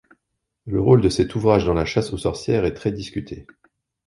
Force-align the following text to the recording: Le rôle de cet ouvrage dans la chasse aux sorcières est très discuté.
Le 0.65 0.81
rôle 0.81 1.01
de 1.01 1.09
cet 1.09 1.35
ouvrage 1.35 1.63
dans 1.67 1.75
la 1.75 1.85
chasse 1.85 2.11
aux 2.11 2.17
sorcières 2.17 2.65
est 2.65 2.73
très 2.73 2.91
discuté. 2.91 3.45